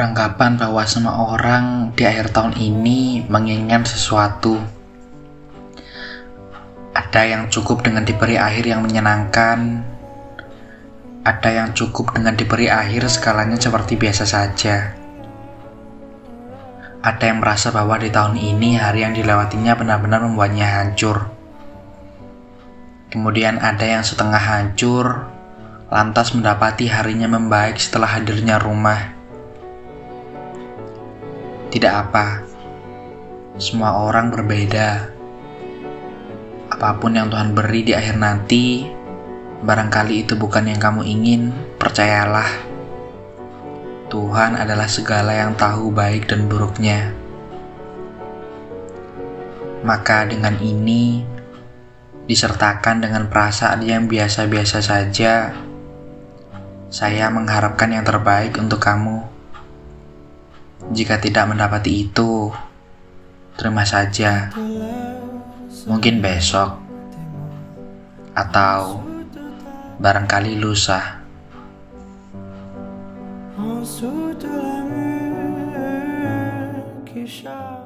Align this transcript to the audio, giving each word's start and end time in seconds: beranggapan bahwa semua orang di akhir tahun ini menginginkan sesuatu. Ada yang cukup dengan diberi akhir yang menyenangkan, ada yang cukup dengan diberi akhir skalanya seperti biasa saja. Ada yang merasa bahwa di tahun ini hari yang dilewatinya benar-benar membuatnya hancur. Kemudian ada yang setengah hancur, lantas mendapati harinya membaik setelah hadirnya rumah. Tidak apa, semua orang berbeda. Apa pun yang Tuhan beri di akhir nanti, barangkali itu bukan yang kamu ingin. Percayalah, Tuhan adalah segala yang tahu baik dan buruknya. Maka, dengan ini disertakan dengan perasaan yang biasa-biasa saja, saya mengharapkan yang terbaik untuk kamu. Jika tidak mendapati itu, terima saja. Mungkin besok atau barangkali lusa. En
beranggapan 0.00 0.56
bahwa 0.56 0.80
semua 0.88 1.28
orang 1.36 1.92
di 1.92 2.08
akhir 2.08 2.32
tahun 2.32 2.56
ini 2.56 3.28
menginginkan 3.28 3.84
sesuatu. 3.84 4.56
Ada 6.96 7.28
yang 7.28 7.52
cukup 7.52 7.84
dengan 7.84 8.08
diberi 8.08 8.40
akhir 8.40 8.64
yang 8.64 8.80
menyenangkan, 8.80 9.84
ada 11.20 11.50
yang 11.52 11.76
cukup 11.76 12.16
dengan 12.16 12.32
diberi 12.32 12.72
akhir 12.72 13.12
skalanya 13.12 13.60
seperti 13.60 14.00
biasa 14.00 14.24
saja. 14.24 14.96
Ada 17.04 17.20
yang 17.20 17.44
merasa 17.44 17.68
bahwa 17.68 18.00
di 18.00 18.08
tahun 18.08 18.40
ini 18.40 18.80
hari 18.80 19.04
yang 19.04 19.12
dilewatinya 19.12 19.76
benar-benar 19.76 20.24
membuatnya 20.24 20.80
hancur. 20.80 21.28
Kemudian 23.12 23.60
ada 23.60 23.84
yang 23.84 24.00
setengah 24.00 24.40
hancur, 24.40 25.28
lantas 25.92 26.32
mendapati 26.32 26.88
harinya 26.88 27.28
membaik 27.28 27.76
setelah 27.76 28.16
hadirnya 28.16 28.56
rumah. 28.56 29.19
Tidak 31.70 31.94
apa, 31.94 32.42
semua 33.54 33.94
orang 33.94 34.34
berbeda. 34.34 35.06
Apa 36.66 36.98
pun 36.98 37.14
yang 37.14 37.30
Tuhan 37.30 37.54
beri 37.54 37.86
di 37.86 37.94
akhir 37.94 38.18
nanti, 38.18 38.82
barangkali 39.62 40.26
itu 40.26 40.34
bukan 40.34 40.66
yang 40.66 40.82
kamu 40.82 41.06
ingin. 41.06 41.54
Percayalah, 41.78 42.50
Tuhan 44.10 44.58
adalah 44.58 44.90
segala 44.90 45.30
yang 45.30 45.54
tahu 45.54 45.94
baik 45.94 46.26
dan 46.26 46.50
buruknya. 46.50 47.14
Maka, 49.86 50.26
dengan 50.26 50.58
ini 50.58 51.22
disertakan 52.26 52.98
dengan 52.98 53.30
perasaan 53.30 53.86
yang 53.86 54.10
biasa-biasa 54.10 54.82
saja, 54.82 55.54
saya 56.90 57.30
mengharapkan 57.30 57.94
yang 57.94 58.02
terbaik 58.02 58.58
untuk 58.58 58.82
kamu. 58.82 59.39
Jika 60.88 61.20
tidak 61.20 61.52
mendapati 61.52 62.08
itu, 62.08 62.48
terima 63.60 63.84
saja. 63.84 64.48
Mungkin 65.84 66.24
besok 66.24 66.80
atau 68.32 69.04
barangkali 70.00 70.56
lusa. 70.56 71.20
En 77.20 77.79